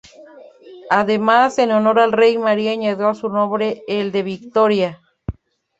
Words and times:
Además, 0.89 1.59
en 1.59 1.69
honor 1.69 1.99
al 1.99 2.11
rey, 2.11 2.39
María 2.39 2.71
añadió 2.71 3.09
a 3.09 3.13
su 3.13 3.29
nombre 3.29 3.83
el 3.87 4.11
de 4.11 4.23
"Vittoria". 4.23 4.99